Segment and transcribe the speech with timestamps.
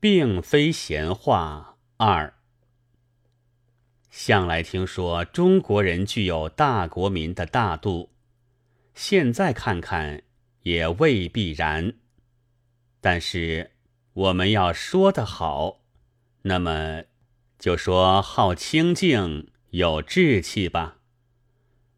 [0.00, 2.34] 并非闲话二。
[4.10, 8.12] 向来听说中国人具有大国民的大度，
[8.94, 10.22] 现在看看
[10.62, 11.94] 也未必然。
[13.00, 13.72] 但是
[14.14, 15.82] 我们要说得好，
[16.42, 17.04] 那么
[17.58, 20.98] 就说好清静、有志气吧。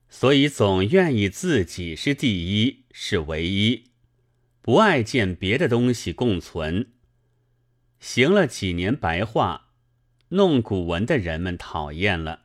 [0.08, 3.90] 所以总愿意自己是第一，是唯一，
[4.60, 6.92] 不爱见别的东西共存。
[8.18, 9.68] 行了几年白话，
[10.30, 12.40] 弄古文的人们讨厌了；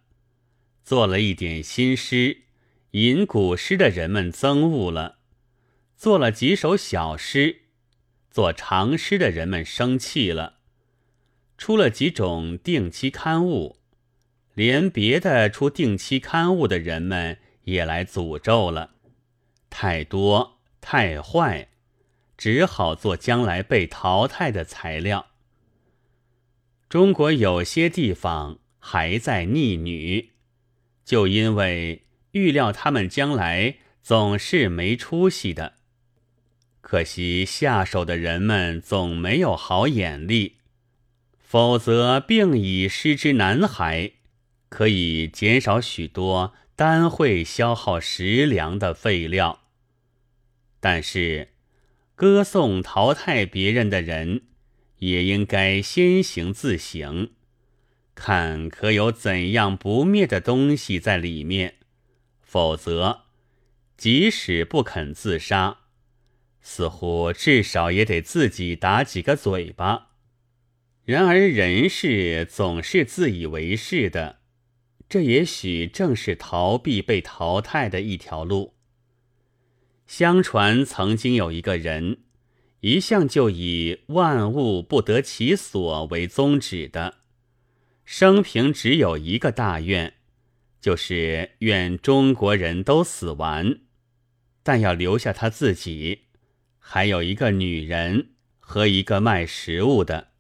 [0.84, 2.44] 做了一点新诗，
[2.92, 5.16] 吟古诗的人们憎恶了；
[5.98, 7.62] 做了几首小诗，
[8.30, 10.60] 做长诗的人们生气了；
[11.58, 13.80] 出了几种定期刊物，
[14.54, 18.92] 连别的出定期刊物的人们也来诅咒了。
[19.72, 21.70] 太多太坏，
[22.38, 25.30] 只好做将来被淘汰的材料。
[26.94, 30.30] 中国有些地方还在逆女，
[31.04, 35.74] 就因为预料他们将来总是没出息的。
[36.82, 40.58] 可惜下手的人们总没有好眼力，
[41.40, 44.12] 否则并已失之男孩，
[44.70, 49.64] 可以减少许多单会消耗食粮的废料。
[50.80, 51.54] 但是
[52.14, 54.44] 歌颂淘汰别人的人。
[55.10, 57.32] 也应该先行自省，
[58.16, 61.76] 看可有怎样不灭的东西在里面。
[62.42, 63.24] 否则，
[63.98, 65.80] 即使不肯自杀，
[66.62, 70.12] 似乎至少也得自己打几个嘴巴。
[71.04, 74.40] 然而人世总是自以为是的，
[75.10, 78.76] 这也许正是逃避被淘汰的一条路。
[80.08, 82.20] 相传曾经有一个人。
[82.84, 87.20] 一向就以万物不得其所为宗旨的，
[88.04, 90.16] 生平只有一个大愿，
[90.82, 93.80] 就是愿中国人都死完，
[94.64, 96.24] 但要留下他自己，
[96.78, 100.32] 还有一个女人和一个卖食物的。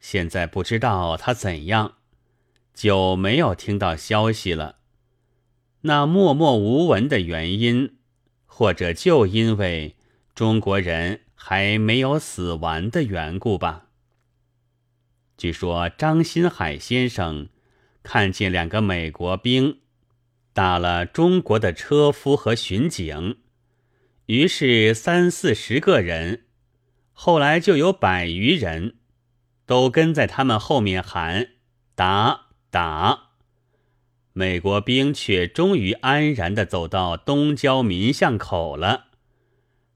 [0.00, 1.96] 现在不知道他怎样，
[2.72, 4.76] 就没有听到消息了。
[5.82, 7.98] 那默默无闻的原因，
[8.46, 9.96] 或者就因为
[10.34, 11.20] 中国人。
[11.42, 13.86] 还没有死完的缘故吧？
[15.38, 17.48] 据说张新海先生
[18.02, 19.80] 看见两个美国兵
[20.52, 23.38] 打了中国的车夫和巡警，
[24.26, 26.44] 于是三四十个人，
[27.12, 28.96] 后来就有百余人，
[29.64, 31.52] 都跟在他们后面喊
[31.94, 33.30] 打打。
[34.34, 39.06] 美国兵却终于安然的走到东郊民巷口了。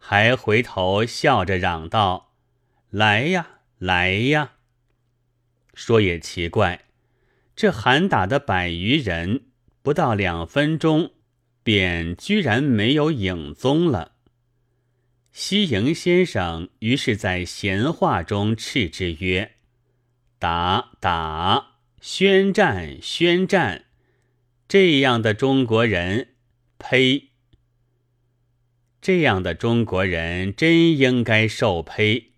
[0.06, 2.34] 还回头笑着嚷道
[2.92, 4.56] ：“来呀，来呀！”
[5.72, 6.84] 说也奇怪，
[7.56, 9.46] 这喊打的百余人，
[9.80, 11.12] 不到两分钟，
[11.62, 14.12] 便居然没有影踪了。
[15.32, 19.52] 西营先生于是在闲话中斥之曰
[20.38, 23.86] ：“打打，宣战宣战！
[24.68, 26.34] 这样的中国人，
[26.76, 27.30] 呸！”
[29.04, 32.30] 这样的中国人真应该受呸！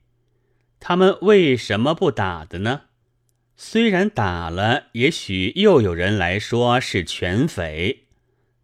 [0.81, 2.87] 他们为什么不打的呢？
[3.57, 8.07] 虽然打了，也许又有人来说是犬匪，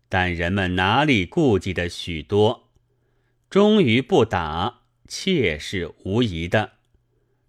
[0.09, 2.71] 但人们哪里顾忌的许多？
[3.49, 6.73] 终于不打，妾是无疑的。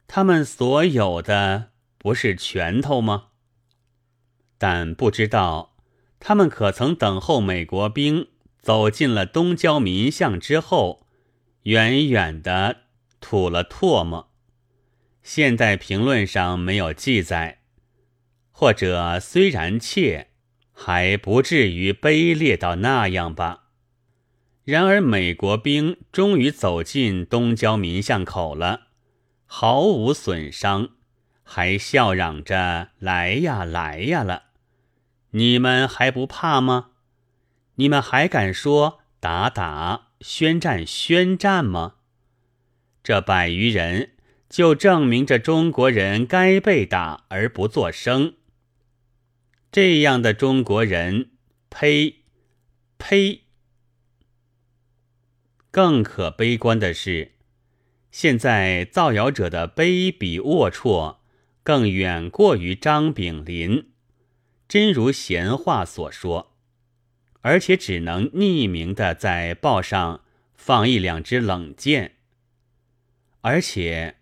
[0.06, 3.30] 他们所有的不是拳头吗？
[4.60, 5.76] 但不知道
[6.20, 8.28] 他们可曾等候美国兵？
[8.64, 11.06] 走进了东郊民巷之后，
[11.64, 12.84] 远远的
[13.20, 14.32] 吐了唾沫。
[15.22, 17.60] 现代评论上没有记载，
[18.52, 20.30] 或者虽然怯，
[20.72, 23.66] 还不至于卑劣到那样吧。
[24.64, 28.88] 然而美国兵终于走进东郊民巷口了，
[29.46, 30.92] 毫无损伤，
[31.44, 34.44] 还笑嚷着“来呀，来呀了”，
[35.32, 36.92] 你们还不怕吗？
[37.76, 41.96] 你们还敢说打打宣战宣战吗？
[43.04, 44.12] 这百余人
[44.48, 48.36] 就证明着中国人该被打而不作声。
[49.72, 51.32] 这样的中国人，
[51.70, 52.18] 呸
[53.00, 53.42] 呸！
[55.72, 57.32] 更可悲观的是，
[58.12, 61.18] 现在造谣者的卑鄙龌龊，
[61.64, 63.90] 更远过于张炳麟。
[64.68, 66.53] 真如闲话所说。
[67.44, 70.22] 而且只能匿名的在报上
[70.56, 72.14] 放一两支冷箭，
[73.42, 74.16] 而且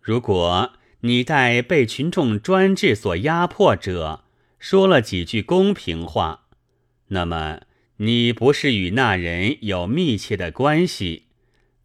[0.00, 4.24] 如果你待被群众专制所压迫者
[4.58, 6.46] 说了几句公平话，
[7.08, 7.60] 那么
[7.98, 11.26] 你不是与那人有密切的关系，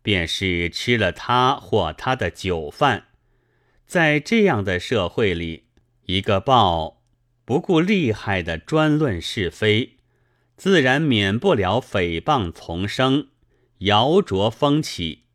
[0.02, 3.08] 便是吃了他或他的酒饭。
[3.86, 5.66] 在这样的社会里，
[6.06, 7.02] 一个报
[7.44, 9.97] 不顾利害的专论是非，
[10.57, 13.27] 自然免不了诽谤丛生、
[13.80, 15.25] 谣诼风起。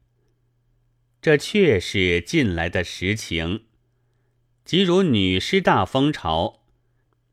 [1.23, 3.63] 这却是近来的实情。
[4.65, 6.63] 即如女师大风潮，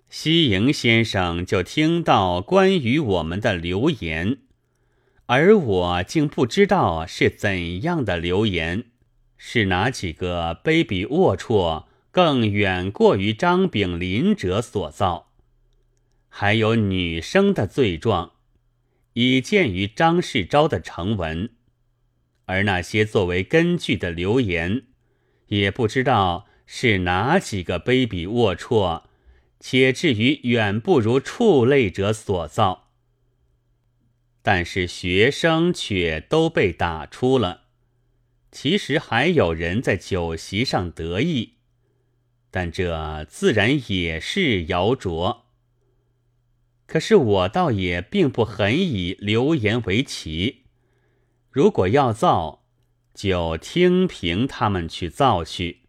[0.07, 4.37] 西营先生就听到关于我们的流言，
[5.25, 8.85] 而我竟不知道是怎样的流言，
[9.37, 15.28] 是哪几个卑鄙龌龊、更远过于张炳麟者所造。
[16.29, 18.33] 还有女生的罪状，
[19.13, 21.49] 已见于张世钊的成文。
[22.45, 24.83] 而那些作为根据的流言，
[25.47, 29.03] 也不知道是哪几个卑鄙龌龊，
[29.59, 32.91] 且至于远不如畜类者所造。
[34.41, 37.65] 但是学生却都被打出了，
[38.51, 41.55] 其实还有人在酒席上得意，
[42.49, 45.41] 但这自然也是谣诼。
[46.89, 50.63] 可是我倒也并不很以流言为奇。
[51.51, 52.63] 如果要造，
[53.13, 55.81] 就听凭他们去造去。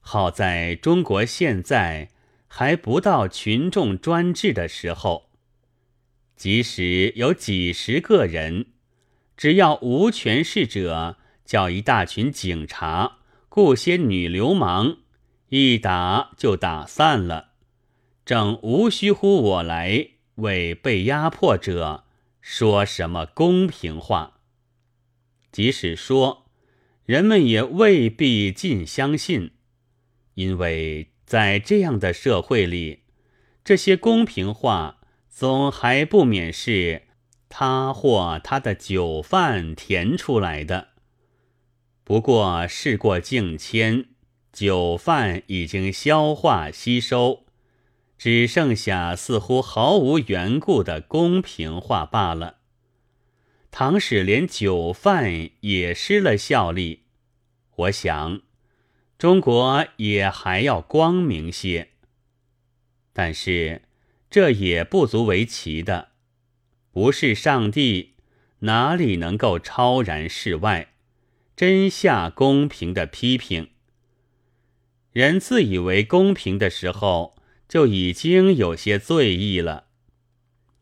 [0.00, 2.10] 好在中国现在
[2.46, 5.30] 还不到群众专制的时候，
[6.36, 8.66] 即使有几十个人，
[9.34, 11.16] 只要无权势者
[11.46, 14.98] 叫一大群警察雇些女流氓，
[15.48, 17.52] 一打就打散了，
[18.26, 22.04] 正无需乎我来为被压迫者
[22.40, 24.40] 说什么公平话。
[25.52, 26.46] 即使说，
[27.04, 29.52] 人们也未必尽相信，
[30.34, 33.04] 因为在这样的社会里，
[33.64, 37.02] 这些公平话总还不免是
[37.48, 40.88] 他或他的酒饭填出来的。
[42.04, 44.06] 不过事过境迁，
[44.52, 47.44] 酒饭已经消化吸收，
[48.18, 52.56] 只剩下似乎毫无缘故的公平话罢了。
[53.70, 57.04] 倘使连酒饭也失了效力，
[57.76, 58.40] 我想
[59.16, 61.90] 中国也还要光明些。
[63.12, 63.82] 但是
[64.30, 66.08] 这也不足为奇的，
[66.90, 68.14] 不是上帝
[68.60, 70.92] 哪里能够超然世外，
[71.54, 73.70] 真下公平的批评？
[75.12, 77.37] 人自以为公平的时候，
[77.68, 79.84] 就已经有些醉意了。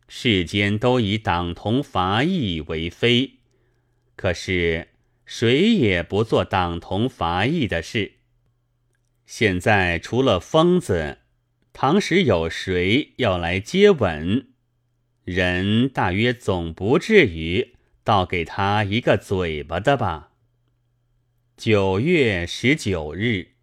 [0.09, 3.41] 世间都以党同伐异为非，
[4.15, 4.91] 可是
[5.25, 8.13] 谁也不做党同伐异的事。
[9.27, 11.19] 现在除了疯子，
[11.73, 14.51] 倘使有谁要来接吻，
[15.25, 17.75] 人大约总不至于
[18.05, 20.31] 倒给他一个嘴巴的吧？
[21.57, 23.56] 九月十九日。